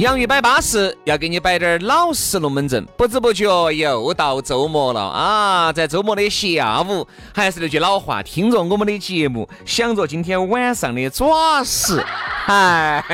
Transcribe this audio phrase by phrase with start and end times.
[0.00, 2.82] 洋芋摆巴适，要给你摆点儿老实龙门阵。
[2.96, 5.70] 不知不觉又到周末了啊！
[5.74, 12.02] 在周末的下午，还是那句老话，听着我们的节目，想着今天晚上的爪食，
[12.48, 13.04] 哎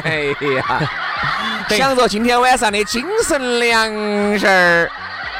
[0.54, 0.90] 呀，
[1.70, 4.88] 想着今天晚上的精神粮食儿。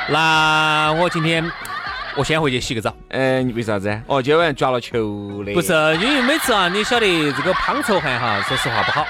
[0.08, 1.48] 那我今天
[2.16, 2.92] 我先回去洗个澡。
[3.10, 3.88] 嗯，你为啥子？
[4.08, 5.52] 哦，今天晚上抓了球的。
[5.55, 9.06] 不是，因为每次啊，你晓得这个胖臭汗哈，说实话不好。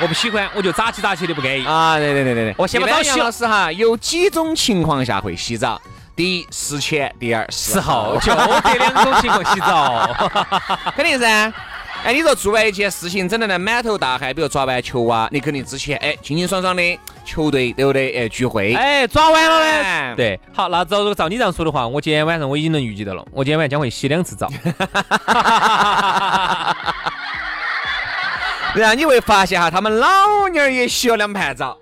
[0.00, 1.98] 我不喜欢，我就扎起扎起的不给啊！
[1.98, 3.18] 对对对对对，我先把澡洗。
[3.18, 5.80] 老师哈，有几种情况下会洗澡？
[6.16, 10.10] 第一，事前；第二，事后，就这两种情况洗澡，
[10.96, 11.52] 肯定噻。
[12.02, 18.16] 哎，你说做完一件事情，整得那满头大汗，比如抓完球啊，你肯定之前哎清清爽爽的球队对不对？
[18.16, 19.60] 哎，聚会，哎，抓完了
[20.10, 20.16] 呢。
[20.16, 24.50] 对，好，那照照你这样说的话，我今天晚上我已经能预计到了，我今天晚上将会洗两次澡。
[28.76, 31.76] 然后你会发现哈，他们老妞儿也洗了两盘澡，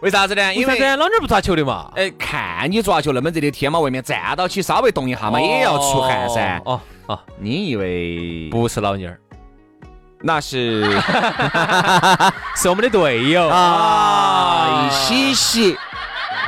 [0.00, 0.54] 为啥子呢？
[0.54, 1.90] 因为老妞儿不抓球的嘛。
[1.96, 6.60] 哎，看你抓球那么热的天嘛，外面站到起稍微动一下嘛，也要出汗噻。
[6.64, 9.18] 哦哦，你以为不是老妞儿？
[10.20, 10.82] 那是
[12.56, 15.76] 是我们的队友啊，一起洗。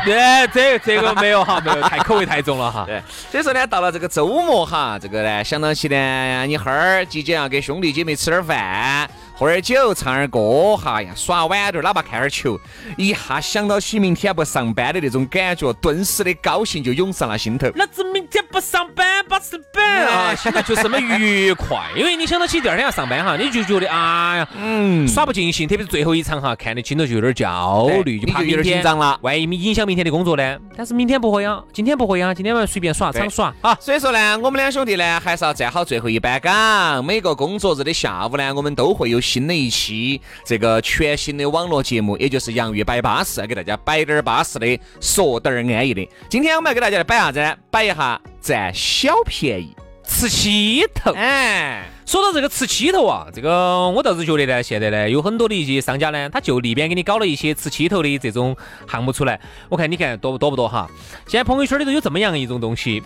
[0.05, 2.85] 对，这这个没有哈，没有太口味太重了哈。
[2.87, 9.11] 对，所以说呢，到了这个周末哈，这个呢，想到起呢，你哈儿即将要给兄弟姐妹吃点饭。
[9.39, 12.59] 喝点酒，唱点歌，哈呀，耍晚点，哪怕看点球，
[12.97, 17.69] 一下想到起明天不上班的那种感觉，顿时的高兴就涌上了心头。
[17.75, 30.57] 老子明天不上班，不上班啊，心在就这么愉快，因为你想到起第二天要上班哈，你就觉得哎呀，嗯，耍不尽兴，特别是最后一场哈，看得心头就有点焦虑，就怕有点紧张了，万一影响明天的工作呢？
[30.75, 33.77] 但是明天不会呀，今天不会呀，今天晚上随便耍，常耍啊。
[33.79, 37.05] 所以说呢，我们两兄弟呢，还是要站好最后一班岗。
[37.05, 40.21] 每个工作日的下午呢，我们都会有新的一期。
[40.45, 46.09] 这个全新的网络节目，也就是洋芋摆巴适，给大家摆点儿巴适的，说点儿安逸的。
[46.31, 47.57] 今天我们要给大家来摆啥子呢？
[47.71, 51.13] 摆一下占小便宜、吃气头。
[51.13, 58.57] 哎，说到这个吃气头啊，这个我倒是觉得呢，现在呢有很多的一些商家呢，他就里边给你搞了一些吃气头的这种
[58.89, 59.41] 项目出来。
[59.69, 60.89] 我看你看多不多不多哈？
[61.27, 63.03] 现在朋友圈里头有这么样一种东西。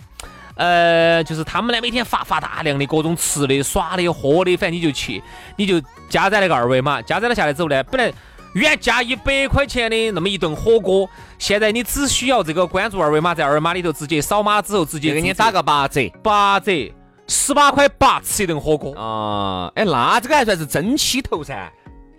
[0.61, 5.19] 呃，就是他们呢，每天发发大量的各种吃的、耍的、喝的，反正你就去，
[5.55, 8.13] 你就加载那个二维码，加载了下来之后呢，本来
[8.53, 16.93] 原价一百块钱的那么一顿火锅，现在你只需要这个关注二维码，在二维码里头直接扫码之后，直接给你打个八折，八折，
[17.27, 19.71] 十八块八吃一顿火锅啊！
[19.73, 21.71] 哎，那这个还算是真起头噻。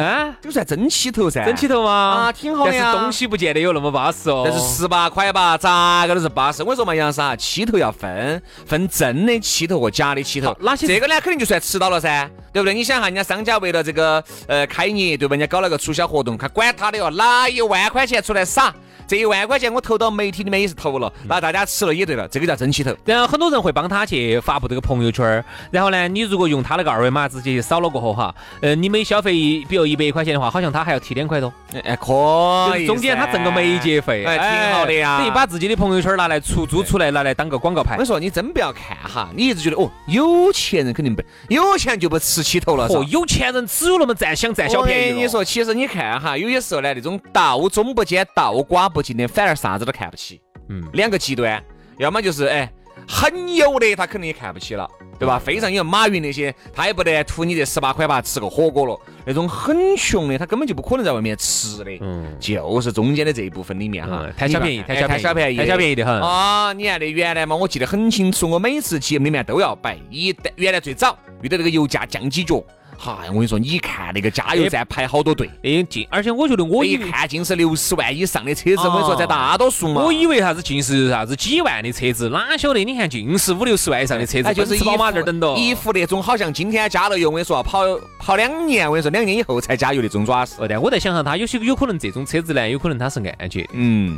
[0.03, 1.91] 啊，就算真起头噻，真起头吗？
[1.91, 2.83] 啊，挺好的呀。
[2.85, 4.43] 但是东西不见得有那么巴适哦。
[4.45, 6.63] 但是十八块吧，咋个都是巴适。
[6.63, 10.57] 我说嘛，杨老师啊，起头要分，分真的起头和假的起头。
[10.61, 10.87] 哪些？
[10.87, 12.75] 这个呢，肯定就算吃到了噻，对不对？
[12.75, 15.35] 你想哈，人家商家为了这个呃开业，对吧？
[15.35, 18.75] 人家搞了个促销活动，他管他的哟，拿一万块钱出来撒。
[19.13, 22.97] 这一万块钱我投到媒体里面也是投了，那大家吃了也对了，这个叫真起头。
[23.05, 31.53] 然后很多人会帮他去发布这个朋友圈然后呢，你如果用他那个二维码直接扫了过后哈，呃，你每消费一比如一百块钱的话，好像他还要提两块多。
[31.85, 35.19] 哎，可以，中间他挣个媒介费，哎，挺好的呀。
[35.19, 37.99] 等于把自己的朋友圈拿来出租出来，拿来当个广告牌。
[37.99, 42.87] 我说你真不要看哈，你一直觉得哦，有钱人肯定不有钱就不吃起头了。
[42.87, 45.13] 哦，有钱人只有那么占想占小便宜。
[45.13, 49.83] 你说，其实你看哈，有些时候呢，那种道中不见道寡不进的，反而啥子。
[49.83, 51.61] 都看不起，嗯，两个极端，
[51.99, 52.73] 要么就是哎
[53.09, 54.89] 很有的，他肯定也看不起了，
[55.19, 55.37] 对吧？
[55.37, 58.97] 非常有马云那些，他也不得图你这十八块八吃个火锅了。
[59.27, 66.73] 那种很穷的，他根本就不可能在外面吃的，嗯，就是中间的这一部分里面哈，贪小便宜，贪小贪小便宜，贪小便宜的很啊！
[66.73, 72.63] 你看那原来嘛，我记得很清楚，我每次节目里面都要摆，一旦原来最早遇到这个油价降几角。
[73.05, 80.05] 哈，我跟你说，你看那个加油站排好多队，哎近，而且我觉得我一看尽是六十万以上的车子，我跟你说，在大多数嘛。
[80.05, 82.85] 我以为啥子尽是啥子几万的车子，哪晓得？
[82.85, 87.81] 你看尽是五六十万以上的车子，就是宝马这儿等到一副那种好像今天加了油，我跟你说跑
[88.21, 90.65] 跑两年，我跟你说两年以后才加油那种爪子。
[90.69, 94.17] 但我在想哈，他有些有可能这种车子呢，有可能它是按揭，嗯，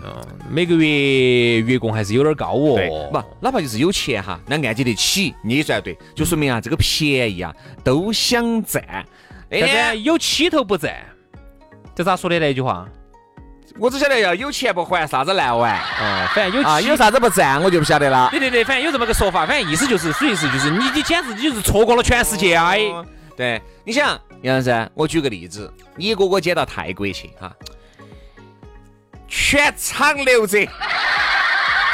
[0.50, 3.08] 每个月月供还是有点高哦。
[3.10, 9.05] 不，哪怕就是有钱哈，那按揭得起，你也算对，就说明啊，这个便宜啊，都想占。
[9.49, 10.94] 那天有起头不占，
[11.94, 12.87] 这咋说的那句话？
[13.79, 15.76] 我只晓得要有钱不还，啥子难玩。
[15.76, 18.29] 哦，反正有啊，有啥子不占，我就不晓得了。
[18.31, 22.81] 对对对，反正有这么个说法，反正意思就是，属于是就是你你简直就是错过了全世界哎。
[23.37, 27.53] 对，你想杨老师，我举个例子，你哥哥姐到泰国去哈，
[29.26, 30.67] 全场六折。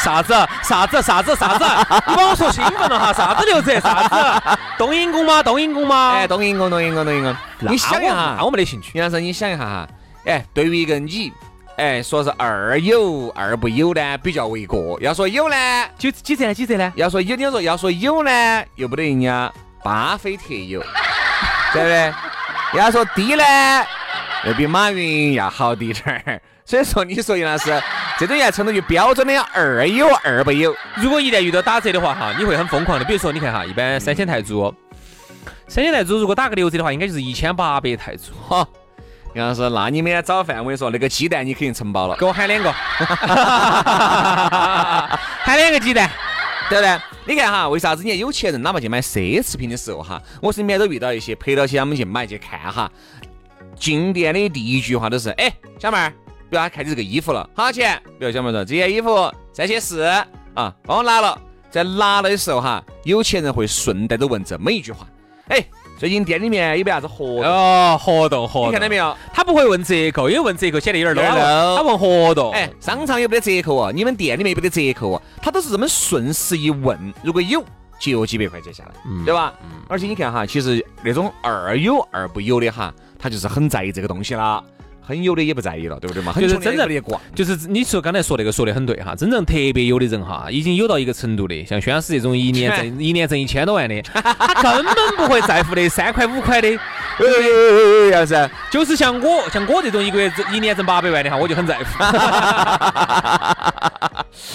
[0.03, 1.65] 啥子啥子啥子啥子？
[2.09, 3.13] 你把我说兴奋了哈！
[3.13, 3.79] 啥子六折？
[3.81, 4.59] 啥子？
[4.79, 5.43] 冬阴功吗？
[5.43, 6.13] 冬阴功吗？
[6.15, 7.37] 哎，冬阴功，冬阴功，冬阴功。
[7.59, 8.99] 你想一下，那我没得兴趣。
[8.99, 9.89] 杨老师，你想一下哈，
[10.25, 11.31] 哎，对于一个你，
[11.77, 15.57] 哎，说是二有二不有呢，比较为过；要说有呢，
[15.99, 16.55] 就几折呢？
[16.55, 16.93] 几折呢？
[16.97, 20.81] 要说有，你说要说有呢，又不得人家巴菲特有，
[21.75, 22.13] 对不对？
[22.75, 23.45] 要说低呢，
[24.47, 26.41] 又比马云要好滴点儿。
[26.65, 27.83] 所以说，你说杨老师。
[28.21, 30.77] 这种要称得于标准的二有二不有。
[30.97, 33.05] 如果一旦遇到打折的话，哈，你会很疯狂的。
[33.07, 34.75] 比如说，你看哈，一般三千泰铢，
[35.67, 38.33] 三千泰铢如果打个六折的话，应该就是一千八百泰铢。
[38.47, 38.69] 哈，
[39.33, 42.71] 杨老师，那你每天早饭我跟你说，那个鸡蛋你肯定承包了，给我喊两个，
[45.41, 46.11] 喊两个鸡蛋，
[46.69, 47.01] 对不对？
[47.25, 52.93] 你看哈，为啥子你看有钱人哪怕去买奢侈品的时候哈，我身边都遇到一些陪到起他们去买去看哈，
[53.77, 56.13] 进店的第一句话都是，哎，小妹儿。
[56.51, 57.99] 比如他看你这个衣服了，好钱？
[58.19, 61.41] 比如小妹说这件衣服三千四啊，帮我拿了。
[61.71, 65.07] 在拿了的时候哈，有钱人会顺带着问这么一句话：
[65.47, 65.65] 哎，
[65.97, 67.45] 最近店里面有没啥子活动？
[67.45, 69.17] 哦，活动活动，你看到没有？
[69.33, 71.77] 他不会问折扣，因为问折扣显得有点 low。
[71.77, 73.93] 他问活动，哎，商场有没得折扣哦？
[73.95, 75.23] 你们店里面有没得折扣哦？
[75.41, 77.63] 他都是这么顺势一问，如果有，
[78.01, 78.91] 节约几百块钱下来，
[79.25, 79.55] 对吧？
[79.87, 84.61] 而且你看哈，其实那种二有二不有的哈，他就是很在意这个东西啦。
[85.11, 86.33] 很有的也不在意了，对不对嘛？
[86.33, 96.71] 就是真正的逛，就是你说刚才说那个说的很对哈，真正特别有的人哈，已经有到一个程度的，像轩老师这种一年 挣一年挣一千多万的，他根本不会在乎那三块五块的，
[98.13, 101.85] 要是就是像我像我这种一个月挣一年挣八百万的哈，我就很在乎。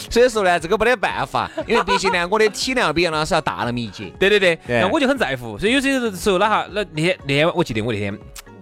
[0.09, 4.11] 所以说呢，这个没得办法，因为毕竟呢，我的体量比杨老师要大那么一截。
[4.17, 5.57] 对对对，那我就很在乎。
[5.59, 8.17] 所以有些时候，哪哈那那天那天我记得我那天。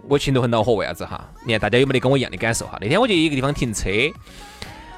[0.07, 1.23] 我心头很恼火，为啥子哈？
[1.45, 2.77] 你看大家有没得跟我一样的感受哈？
[2.81, 3.89] 那天我就一个地方停车，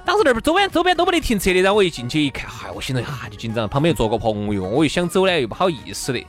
[0.04, 6.26] 当时那边周边周边都没得停车的，然后我一进去一看，嗨，我心头一下就紧张，旁边又坐个朋友，我又想走呢，又不好意思的，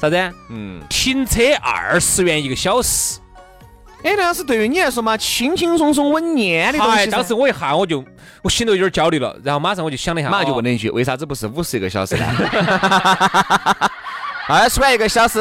[0.00, 0.32] 啥子？
[0.48, 3.18] 嗯，停车二十元一个小时，
[4.04, 7.06] 哎，那是对于你来说嘛，轻轻松松稳年的东西。
[7.10, 8.04] 当时我一下我就
[8.42, 12.26] 我心头有点焦虑了，然后马上我就想了一下，马上就问了一句，为啥子不是五十一个小时呢？
[14.48, 15.38] 二十块一个小时，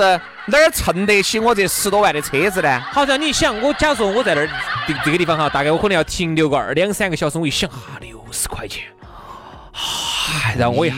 [0.50, 2.80] 哪儿蹭得起我这十多万的车子呢？
[2.92, 4.50] 好像你想，我假如说我在那儿
[4.88, 7.38] 这这个地方哈，大概我可能要停留个二两三个小时。
[7.38, 8.84] 我一想啊，六十块钱，
[9.74, 10.96] 唉，然后我一下，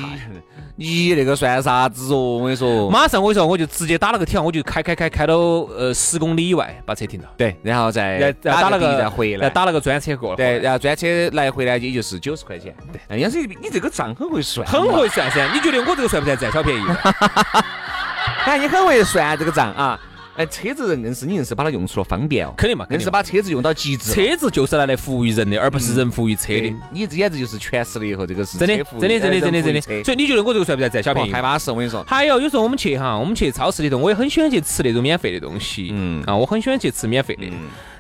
[0.75, 2.17] 你那个算啥子哦？
[2.37, 7.27] 我跟你说，马上我跟你说，我就直接打了个条，我就开开开开到呃十公里以外把车停了。
[7.37, 10.35] 对，然后再打了个再回来，打了个专车过来。
[10.37, 12.73] 对，然后专车来回呢，也就是九十块钱。
[12.91, 15.47] 对，杨师，你这个账很会算，很会算噻。
[15.53, 16.81] 你觉得我这个算不算占小便宜？
[18.43, 19.99] 看 你很会算这个账啊！
[20.37, 24.13] 哎，车子人硬是你硬是把它用出了方便哦，肯定嘛，硬是把车子用到极致。
[24.13, 26.73] 车子就是拿来服务于人的，而不是人服务于车的。
[26.89, 30.03] 你这简直就是诠释了以后，这个是真的，真的，真的，真的，真的。
[30.05, 31.31] 所以你觉得我这个算不算占小便宜？
[31.31, 32.01] 太巴适，我跟你说。
[32.07, 35.89] 还有有时候我们去哈，我们去超市里头，我也很喜欢去吃那种免费的东西。
[35.91, 37.45] 嗯啊，我很喜欢去吃免费的。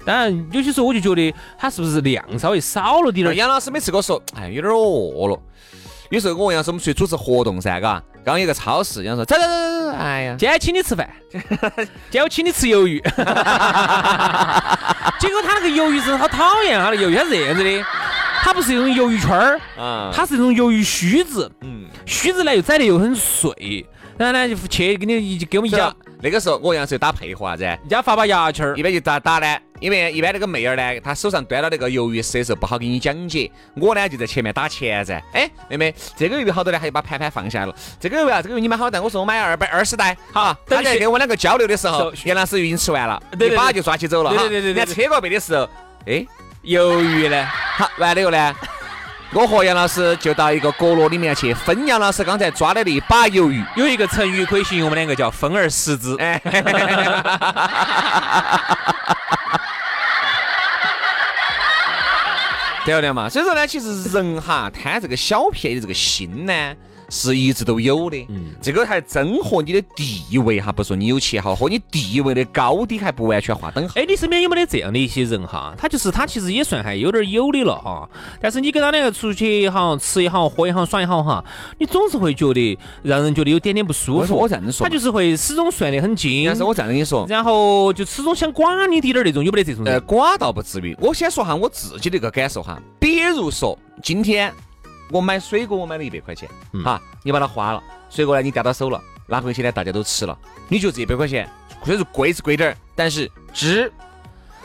[0.05, 3.33] 当然，有些时候我就觉得它是不是量稍微少了点儿。
[3.33, 5.37] 杨老师每次跟我说，哎，有点饿了。
[6.09, 8.01] 有时候我问杨老师我们出去组织活动噻，嘎。
[8.23, 11.41] 刚有个超市，人家说走走走走走，哎呀，今天请你吃饭，今
[12.11, 12.99] 天我请你吃鱿鱼。
[15.19, 17.83] 结果他那个鱿鱼真的好讨厌，他的鱿鱼它是这样子的，
[18.43, 23.85] 它不是一种鱿鱼圈儿，啊，它是一种鱿鱼须子，嗯，须子呢又宰的又很碎，
[24.21, 25.91] 然后呢就去给你一给我们一夹。
[26.21, 27.63] 那个时候我杨是打配合啥子？
[27.63, 29.57] 人家发把牙签儿，一般就咋打呢？
[29.79, 35.19] 因为一般那个妹儿呢，她手上端到那个鱿鱼丝的时候不好给你讲解，我呢就在前面打钱噻。
[35.33, 36.77] 哎，妹妹，这个鱿鱼好多呢？
[36.77, 37.75] 还就把盘盘放下来了。
[37.99, 38.99] 这个鱿鱼啊，这个鱼你买好袋？
[38.99, 40.15] 我说我买二百二十袋。
[40.31, 44.29] 好，他在跟我两个交流的时候，原来是已经吃完了，一把就抓起走了。
[44.29, 45.67] 对对对车过背的时候，
[46.05, 46.23] 哎，
[46.63, 47.43] 鱿鱼呢？
[47.47, 48.55] 好，完了以后呢？
[49.33, 53.63] 我和杨老师就到一个角落里面去分杨老师刚才抓的那一把鱿鱼。
[53.77, 56.15] 有一个成语可以形容我们两个叫分而食之。
[56.17, 56.37] 哎，
[62.83, 63.29] 对不对嘛？
[63.29, 66.75] 所以说呢，其实人哈贪这个小便宜的这个心呢。
[67.13, 73.93] 是一直都有的，嗯，这个还真和你的地位哈，不说你有钱哈，和你地位的高低还不完全划等号。
[73.97, 75.75] 哎，你身边有没得这样的一些人哈？
[75.77, 81.43] 他就是他其实也算还有点有的了哈，但是你跟他两个出去也好，吃也好，喝也好，耍也好哈，
[81.79, 84.33] 你总是会觉得让人觉得有点点不舒服。
[84.37, 86.45] 我这样说，他就是会始终算得很精。
[86.45, 89.95] 但是我这样跟你说，然后就始终想管你滴点儿那种，有没得这种人？
[89.95, 90.95] 呃，刮倒不至于。
[91.01, 94.49] 我先说哈我自己的一个感受哈，比如说今天。
[95.11, 96.49] 我买水果，我买了一百块钱，
[96.83, 100.37] 哈，你把它花了，水果呢你掉到手了，拿回去呢大家都吃了，
[100.67, 101.49] 你觉得这一百块钱
[101.83, 103.91] 虽然说贵是贵点儿，但是值。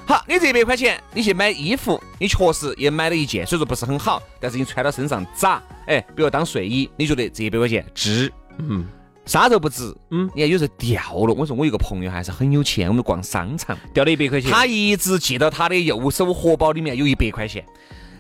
[0.09, 8.33] 好，你这一百块钱你去买衣服，你确实也买了一件，虽然说不是很好，但是你穿到身上扎，哎，比如当睡衣，你觉得这一百块钱值？
[8.59, 8.87] 嗯，
[9.25, 9.93] 啥都不值。
[10.11, 17.65] 嗯，你看有时候掉了，我说我一个朋友还是很有钱，我们逛商场掉了一百块钱，他一直记到他的右手荷包里面有一百块钱。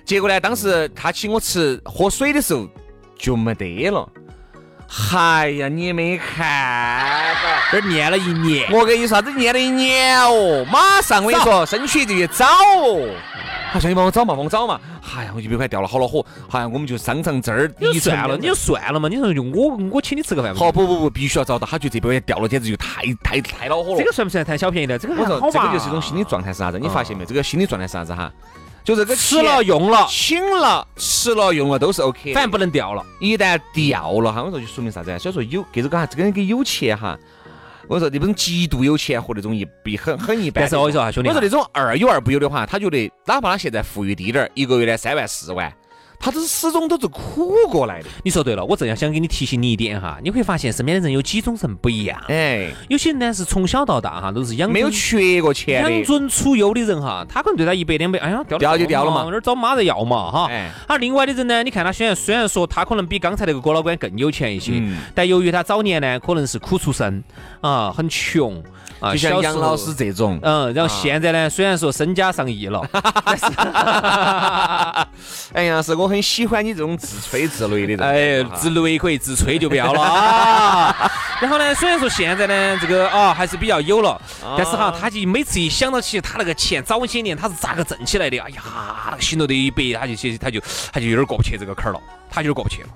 [0.07, 0.41] 结果呢？
[0.41, 2.65] 当时他请我吃喝水的时候
[3.19, 4.09] 就没得了。
[5.13, 7.35] 哎呀，你没看
[7.73, 8.71] 这念了一年。
[8.73, 10.65] 我跟你说，啥子念了一年哦？
[10.71, 13.09] 马上我跟你说，生气就去找哦。
[13.73, 14.81] 好像你帮我找嘛，帮我找嘛。
[15.17, 16.25] 哎呀，我一百块掉了好恼火。
[16.53, 19.09] 哎呀，我们就商场这儿你算了，你就算了嘛。
[19.09, 20.55] 你说就我我请你吃个饭。
[20.55, 21.67] 好，不不不，必须要找到。
[21.67, 23.99] 他觉得这百块钱掉了，简直就太太太恼火了。
[23.99, 24.97] 这个算不算贪小便宜的？
[24.97, 26.79] 这个我说这个就是一种心理状态是啥子？
[26.79, 27.27] 你发现没？
[27.27, 28.33] 这个心理状态是啥子哈？
[28.87, 33.05] 就这个吃了用了，请了吃了用了都是 OK，反正不能掉了。
[33.19, 37.19] 一旦掉了哈，我说就说明啥子所以说有给这个哈，这个人给有钱哈，
[37.89, 40.63] 我说那种极度有钱和那种一比很很一般。
[40.63, 45.73] 但是我跟你说哈，兄弟，我说那种二有二不有的话，他觉得哪怕他现在富裕低点儿，一个月呢三万四万。
[46.19, 48.09] 他都是始终都是苦过来的。
[48.25, 52.21] 你说对了，我正要想给你提醒你一点哈，你会发现身边的人有几种人不一样。
[52.29, 60.47] 哎，有些人呢是从小到大哈都是养没有缺过钱养尊处优的人哈，他可能对他一百两百，哎呀掉掉就掉了嘛，那儿找妈在要嘛哈。
[60.51, 64.83] 哎，而另外的人呢，你看他虽然虽然说他可能比刚才那个郭老官更有钱一些，
[65.15, 67.23] 但由于他早年呢可能是苦出身
[67.61, 68.63] 啊，很穷。
[69.01, 72.83] 啊，就像杨老师这种，嗯，然后现在呢，虽然说身家上亿了，
[73.25, 73.45] 但是，
[75.53, 81.11] 哎呀，是我很喜欢你这种自吹自擂的人，哎，自擂可以，自吹就不要了啊。
[81.41, 84.21] 然后呢，虽然说现在呢，这个啊还是比较有了，
[84.57, 88.63] 但是哈，他就每次一想到起他那个钱早些年他是咋个挣起来的，哎呀，
[89.11, 90.61] 那个心头的一百，他就其实他就
[90.93, 92.01] 他就有点过不去这个坎儿了，
[92.31, 92.89] 他有点过不去了，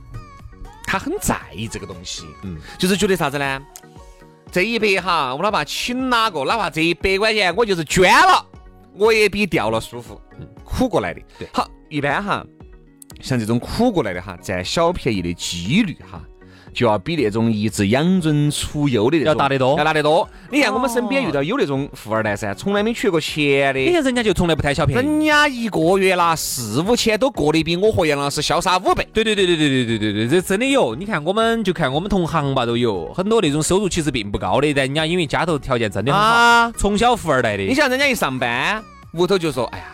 [0.86, 3.60] 他很在意这个东西，嗯，就是觉得啥子呢？
[4.50, 8.44] 这一百哈，我哪怕请哪个，哪怕这一百块钱我就是捐了，
[8.94, 10.20] 我也比掉了舒服。
[10.64, 11.48] 苦过来的，对。
[11.52, 12.44] 好，一般哈，
[13.20, 16.20] 像这种苦过来的哈，占小便宜的几率哈。
[16.72, 20.28] 就要比那种一直养尊处优的那种要大得多，要大得多。
[20.50, 23.80] 你看我们身边遇到有那种富二代噻，从来没缺过钱的。
[23.80, 29.06] 你看人家就从来不贪小便宜，人家一个月拿四五千都过得比我和杨老师潇洒五倍。
[29.12, 30.94] 对对对对对对对对对，这真的有。
[30.94, 37.62] 你看我们就看我们同行吧，都有很多那种收入其实并不高的，但人家因为家头条件真的很好，从小富二代的。
[37.62, 39.84] 你像人家一上班，屋头就说，哎呀。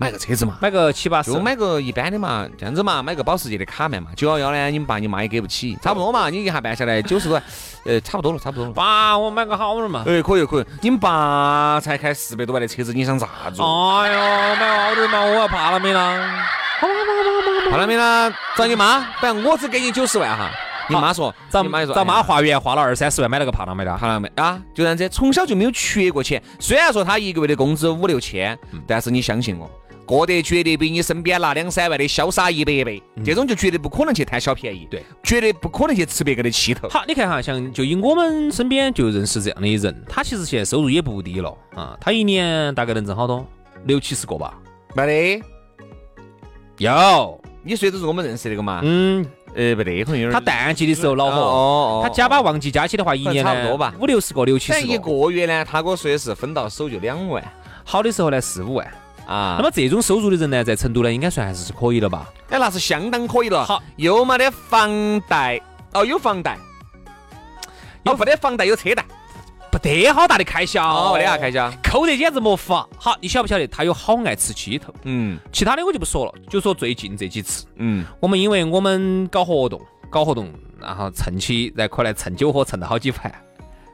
[0.00, 7.42] 买个车子嘛，买个七八十，就买个一般的嘛，这样子嘛，买个保时捷的卡曼嘛，九幺幺呢，你们爸你妈也给不起，差不多嘛，你一下办下来九十多万，
[7.84, 8.72] 呃，差不多了，差不多了。
[8.72, 10.02] 爸，我买个好点嘛。
[10.06, 13.60] 哎，可以可以，你们爸才开四百多万的车子，你想咋子？
[13.60, 16.46] 哎呦，买好点嘛，我要怕了没啦？
[16.80, 18.32] 好好好好好，怕了没啦？
[18.56, 20.50] 找你妈，反正我只给你九十万哈。
[20.88, 26.42] 你妈说，找妈说，找妈化缘花了二三十万买了个帕拉梅拉，帕拉梅啊，就这样子，从小就没有缺过钱。
[26.58, 29.70] 虽然说他一个月的工资五六千，但是你相信我。
[30.10, 36.88] 过得绝对比你身边拿两三万的潇洒一百倍，这种就绝对不可能去贪小便宜，对，绝对不可能去吃别个的气头。
[36.88, 43.46] 好，你看哈，像就以我们身边就认识这样的人，他其实现在收入也不低了啊，他一年大概能挣好多？
[43.84, 44.58] 六七十个吧？
[44.96, 45.06] 没
[45.38, 45.42] 得？
[46.78, 47.40] 有？
[47.62, 48.80] 你说的是我们认识那个嘛？
[48.82, 49.24] 嗯，
[49.54, 50.32] 呃，不得，可能有点。
[50.32, 54.92] 他淡季的时候恼火，哦，他加把旺季加起的话，一年差不多吧，五六十个，六七十个。
[54.92, 57.40] 一个月呢，他给我说的是分到手就两万，
[57.84, 58.92] 好的时候呢四五万。
[59.30, 62.28] 啊，那么这种收入的人呢，在成都呢，应该算还是可以了吧？
[62.48, 63.64] 哎，那是相当可以了。
[63.64, 64.90] 好，又没得房
[65.28, 65.60] 贷，
[65.94, 66.58] 哦，有房贷，
[68.02, 69.04] 又没得房贷，有车贷，
[69.70, 72.88] 不得好大的开销，哦，没得啥开销，抠得简直没法。
[72.98, 74.92] 好，你晓不晓得他有好爱吃鸡头？
[75.04, 83.32] 嗯，其他的我就不说了，就说最近这几次，嗯，我们因为我们搞活动，搞活动，然后蹭起，然后可能蹭酒喝蹭了好几盘，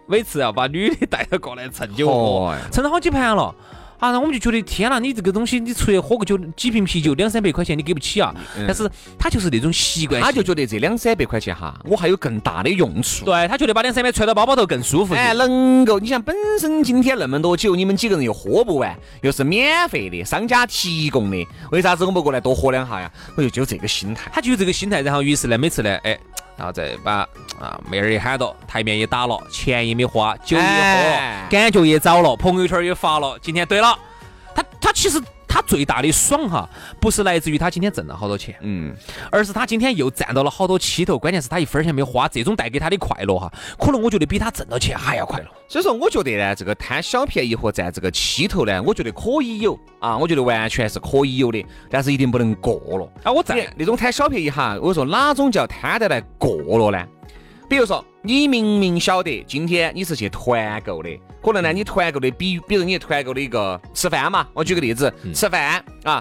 [0.06, 3.54] 每次要把女的带到过来蹭酒喝，蹭了好几盘了。
[3.98, 8.34] 啊，那我们就觉得天呐，你这个东西，你出去喝个酒，几瓶啤酒两三百块钱，你给不起啊。
[8.66, 8.88] 但是
[9.18, 13.24] 他就是那种习惯，他就觉得这两三百块钱哈，我还有更大的用处。
[13.24, 15.14] 对他觉得把两三百揣到包包头更舒服。
[15.14, 23.10] 哎，能够，你想本身今天那么多酒，你们几个人又喝不完，又是免费的，商家提供的，为啥子我们过来多喝两下呀？
[23.36, 26.18] 我就就这个心态，他就有这个心态，然后于是呢，每次呢，哎。
[26.56, 27.28] 然后再把
[27.60, 33.38] 啊妹儿也喊到，台面也打了，钱也没花，酒也喝了，感觉也找了，朋友圈也发了。
[33.40, 33.98] 今天对了，
[34.54, 35.22] 他他其实。
[35.56, 36.68] 他最大的爽哈，
[37.00, 38.94] 不是来自于他今天挣了好多钱，嗯，
[39.32, 45.46] 而是他今天又占到了好多期头，关键是他一分钱没花，这种带给他的快乐哈，可能我觉得比他挣到钱还要快乐。
[45.66, 53.32] 所以说，我觉得呢，这个贪小便宜和占这个气头呢，我觉得可以有啊，我觉得完全是可以有的，但是一定不能过了啊。
[53.32, 57.06] 我在那种贪小便宜哈，我说哪种叫贪得来过了呢？
[57.66, 61.08] 比如说，你明明晓得今天你是去团购的，
[61.46, 66.20] 可能呢你团购的比，比如你团购的一个吃饭嘛，我举个例子，吃饭啊，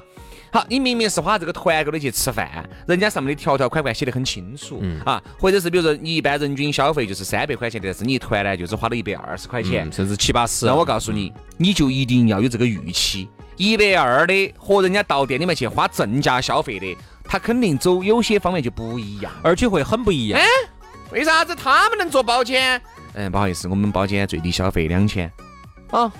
[0.51, 13.27] 好，你明明是花这个团购的去吃饭，人家上面的条条款款写得很清楚啊，或者是比如说你一般人均消费就是三百块钱，但是你一团呢就是花了一百二十块钱，甚至七八十，那我告诉你，你就一定要有这个预期，
[13.57, 20.39] 一百二的和人家到店里面去花正价消费的，他肯定走有些方面就不一样，而且会很不一样。
[21.11, 22.79] 为啥子他们能做包间？
[23.15, 25.31] 嗯，不好意思，我们包间最低消费两千。
[25.89, 26.11] 啊，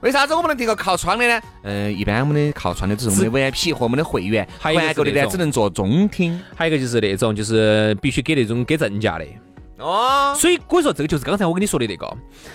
[0.00, 1.40] 为啥子我们能订个靠窗的呢？
[1.62, 6.40] 嗯，一般我们的靠窗的只是我们的 VIP 和我们的会员，团购的呢只能坐中厅。
[6.56, 9.26] 还有一个就是那种，就是必须给那种给正价的。
[9.80, 10.34] 哦。
[10.34, 12.10] 所以我说这个就是刚才我跟你说的那个，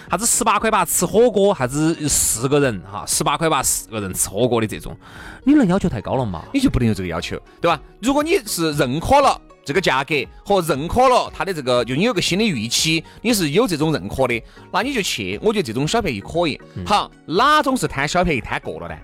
[0.10, 4.98] 啥子十八块八吃火锅，啥子四个人哈，十八块八四个人吃火锅的这种，
[5.44, 6.44] 你能要求太高了嘛？
[6.52, 7.80] 你就不能有这个要求，对吧？
[8.02, 9.40] 如果你是认可了。
[9.66, 10.14] 这个价格
[10.46, 14.42] 和认可了他的这个，就你有个新的预期，你是有这种认可的，
[14.72, 15.40] 那你就去。
[15.42, 16.62] 我觉得这种小便宜可以。
[16.86, 18.96] 好，哪种是贪小便宜贪过了呢？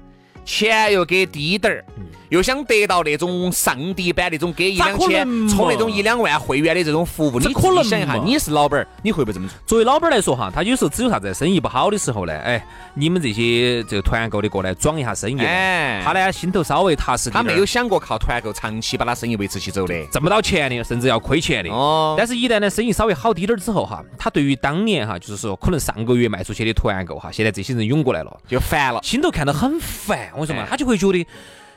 [0.46, 1.86] 钱又给低点儿，
[2.30, 9.58] 又想得到那种上帝版那种给一两千充那种一两万会员的这种服务，你可能想一下，你是老板儿，你会不会这么做？
[9.66, 12.34] 作为老板儿来说哈，他有时候只有啥子生意不好的时候呢？
[12.40, 17.34] 哎，你们这些这个团购的过来装一下生意，哎，他呢心头稍微踏实点。
[17.34, 21.70] 他没有想过靠团购长期把他生意维持起走的，挣不到钱的，甚至要亏钱的。
[21.70, 22.16] 哦。
[22.18, 30.31] 但是，一旦呢生意稍微好滴点儿之后哈，他对于当年哈，就是说可能上个月卖出去的团购哈，现在这些人涌过来了，就烦了，心头看到很烦。
[30.36, 31.28] 我说嘛，他就会觉得。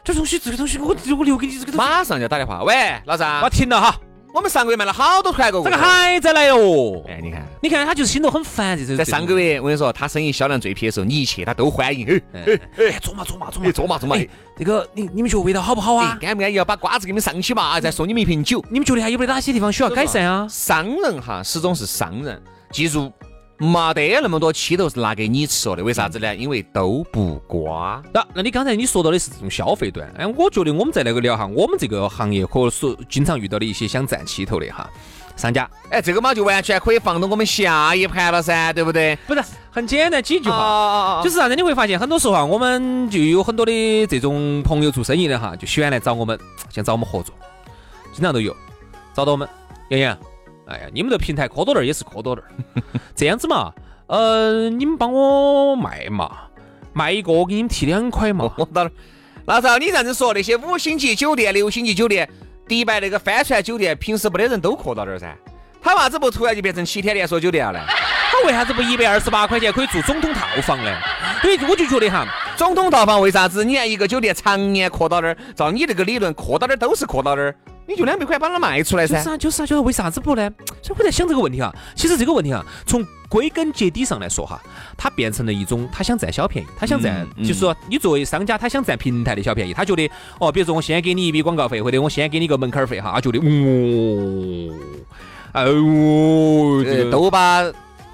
[0.05, 1.73] 这东西，这个东西，我我留给你这个。
[1.73, 2.75] 马上就要打电话，喂，
[3.07, 3.99] 老张，我停了哈。
[4.35, 7.03] 我们上个月卖了好多团购，这个还在来哟。
[7.09, 8.77] 哎，你看，你看，他就是心头很烦。
[8.77, 12.07] 这在上个月，我跟你说，他生意销量最撇的时候，你一去他都欢迎。
[12.35, 14.17] 哎哎哎，坐嘛坐嘛坐嘛坐嘛坐嘛。
[14.59, 16.19] 这个你你们觉得味道好不好啊？
[16.21, 16.55] 安不安逸？
[16.57, 18.63] 要把瓜子给你们上去嘛，再送你们一瓶酒。
[18.69, 20.47] 你们觉得还有没得哪些地方需要改善啊？
[20.51, 23.11] 商人哈，始终是商人，记住。
[23.57, 26.35] 没得那么多气头是拿给你吃的，为啥子呢？
[26.35, 28.03] 因为都不瓜。
[28.13, 34.91] 那那你刚才你说到的是这种消费端，哎，我觉得我们在那个聊哈，我们这个行业可所经常遇到的一些想占气头的哈
[35.37, 39.17] 商家，哎，这个嘛就完全可以放到我们下一盘了噻，对不对？
[39.27, 41.55] 不是很简单几句话，就是啥子？
[41.55, 46.39] 你会发现很多时候啊，我们就有很多的这种朋友做生意的哈，就喜欢来找我们，
[46.71, 47.33] 想找我们合作，
[48.13, 48.55] 经常都有
[49.15, 49.49] 找到我们，
[49.91, 50.19] 杨洋。
[50.67, 52.47] 哎呀，你们这平台磕多点也是磕多点，
[53.15, 53.73] 这样子嘛，
[54.07, 56.31] 呃，你们帮我卖嘛，
[56.93, 58.51] 卖一个我给你们提两块嘛。
[58.57, 58.91] 我到了，
[59.47, 62.29] 那照你这样子说，那些五星级酒店、六星级酒店、
[62.67, 65.37] 迪拜那个帆船酒店，平时没得人都磕到点噻，
[65.83, 67.85] 他为啥子不突然就变成七天连锁酒店了呢？
[68.35, 70.93] 他为啥子不一百二十八块钱可以住总统套房呢？
[71.41, 75.37] 所以我就觉得哈，总统套房为啥子你看一个酒店常年扩到那儿？
[75.55, 77.55] 照你这个理论，扩到那儿都是扩到那儿。
[77.87, 79.17] 你就两百块把它卖出来噻？
[79.17, 80.51] 就是啊，就是啊，就是为啥子不呢？
[80.83, 81.75] 所以我在想这个问题哈。
[81.95, 84.61] 其实这个问题哈，从归根结底上来说哈，
[84.97, 89.75] 它变成了一种他想占小便宜，他想占，就是说你作为商家，他想占平台的小便宜。
[89.75, 94.75] 他觉得哦，比如说我先给你一笔广告费，或者我先给你个门槛费哈，他觉得哦，
[95.53, 97.65] 哎呦，都把。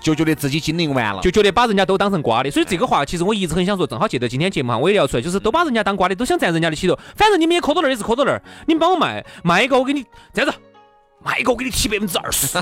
[0.01, 10.57] 就觉得自己经营完了，就觉得把人家都当成瓜的，所以这个话其实我一直很想说，正好借着今天节目哈，我也聊出来，就是都把人家当瓜的，都想占人家的起头，反正你们也磕到那儿也是磕到那儿，你们帮我卖卖一个，我给你这样子，
[11.23, 12.59] 卖一个我给你提百分之二十。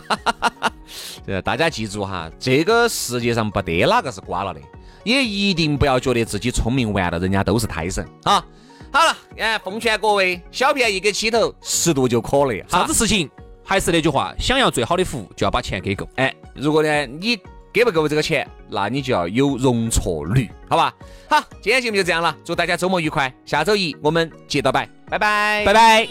[1.26, 4.60] 呃，大家记住哈，这个世界上不得哪个是瓜了的，
[5.04, 8.44] 也一定不要觉得自己聪明完了，人家都是胎神啊。
[8.90, 12.64] 好了，哎，奉劝各位，小便宜给起头，适度就可了。
[12.66, 13.30] 啥子事情？
[13.68, 16.08] 还是那句话，想要最好的服务，就要把钱给够。
[16.16, 17.38] 哎，如果呢你
[17.70, 20.90] 给不够这个钱，那你就要有容错率，好吧？
[21.28, 26.08] 好，今天节目就这样了，祝大家周末愉快，下周一我们接着拜，拜拜，拜拜。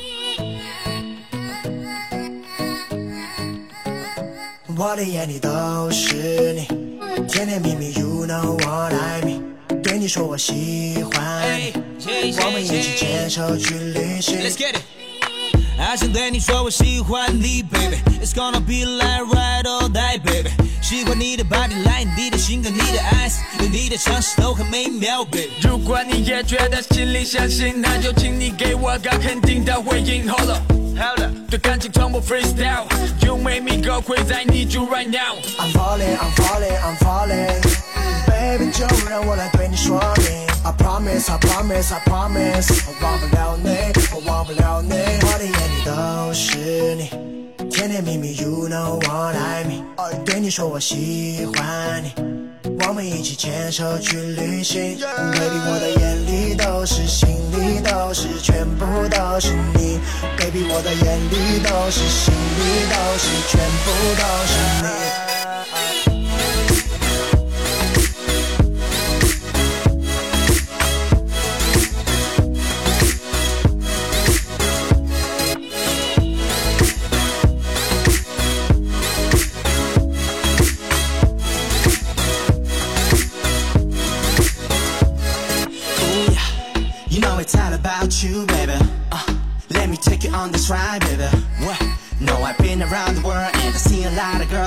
[4.78, 6.68] 我的眼里都是你，
[7.28, 9.42] 甜甜蜜蜜，You know what I mean。
[9.82, 11.74] 对你你说我喜欢你，
[12.40, 14.38] 我们一起牵手去旅行。
[15.80, 17.98] I 想对你说我喜欢你，baby。
[18.22, 20.50] It's gonna be like right all day, baby。
[20.82, 25.50] 喜欢你的 body line，你的性格，你的 eyes，有你的城市都很美妙，baby。
[25.62, 30.28] 如果你也觉得心里相信，那就请你给我个肯定的回应。
[30.28, 32.86] Hold up，Hold up，对感情从不 freestyle。
[33.24, 35.36] You make me go crazy, I need you right now。
[35.60, 37.62] I'm falling, I'm falling, I'm falling。
[38.26, 40.47] Baby，就让我来对你说明。
[40.66, 42.84] I promise, I promise, I promise。
[42.88, 43.70] 我忘不了你，
[44.14, 44.92] 我忘不了你。
[44.92, 47.10] 我的眼里都是你，
[47.70, 49.84] 甜甜蜜蜜，You know what I mean。
[50.26, 52.14] 对你说我喜欢你，
[52.86, 54.98] 我们一起牵手去旅行。
[55.00, 60.00] Baby，我的眼里都是，心里都是，全部都是你。
[60.38, 65.27] Baby，我的眼里都是，心里都是，全部都是你。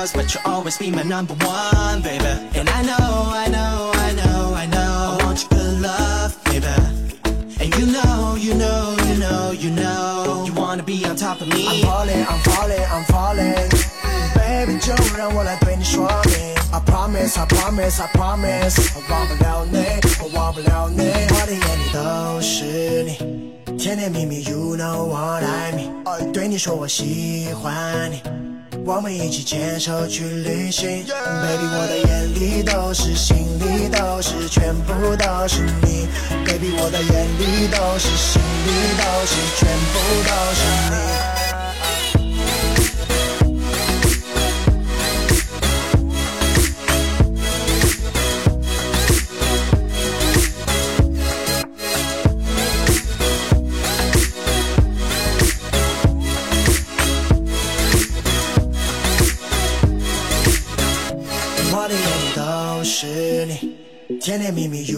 [0.00, 2.24] girls, but you'll always be my number one, baby.
[2.54, 6.66] And I know, I know, I know, I know, I want your good love, baby.
[7.60, 11.48] And you know, you know, you know, you know, you wanna be on top of
[11.48, 11.66] me.
[11.68, 13.70] I'm falling, I'm falling, I'm falling.
[14.34, 16.56] Baby，就让我来对你说明。
[16.72, 19.78] I promise, I promise, I promise，我忘不了你，
[20.22, 26.32] 我忘不了你，我的眼里都是你，甜甜蜜蜜，You know what I mean。
[26.32, 28.22] 对你说我喜欢你，
[28.83, 31.03] 我们一起牵手去旅行。
[31.05, 36.07] Baby，我的眼里都是，心里都是，全部都是你。
[36.45, 41.20] Baby，我的眼里都是，心里都是，全部都是你。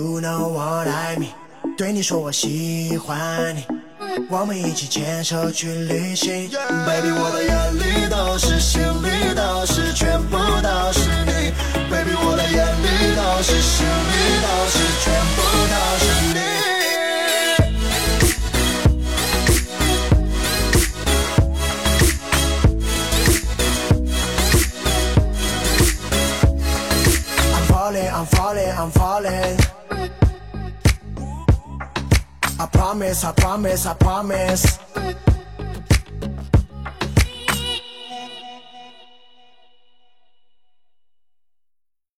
[0.04, 1.32] ，You know what I mean。
[1.78, 3.66] 对你说我喜欢你，
[4.30, 6.50] 我们一起牵手去旅行。
[6.86, 11.54] Baby，我的眼里都是，心里都是，全部都是你。
[11.89, 14.12] Baby，我的眼里都是，心里
[14.44, 14.83] 都是，
[33.04, 35.03] I promise, I promise.